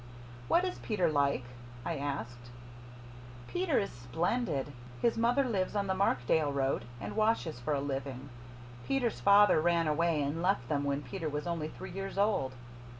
"What 0.47 0.65
is 0.65 0.79
Peter 0.79 1.11
like?" 1.11 1.43
I 1.85 1.95
asked. 1.95 2.49
"Peter 3.47 3.77
is 3.77 3.91
splendid. 3.91 4.73
His 4.99 5.15
mother 5.15 5.43
lives 5.43 5.75
on 5.75 5.85
the 5.85 5.93
Markdale 5.93 6.51
road 6.51 6.85
and 6.99 7.15
washes 7.15 7.59
for 7.59 7.75
a 7.75 7.81
living. 7.81 8.29
Peter's 8.87 9.21
father 9.21 9.61
ran 9.61 9.87
away 9.87 10.19
and 10.23 10.41
left 10.41 10.67
them 10.69 10.85
when 10.85 11.03
Peter 11.03 11.29
was 11.29 11.45
only 11.45 11.67
three 11.67 11.91
years 11.91 12.17
old. 12.17 12.53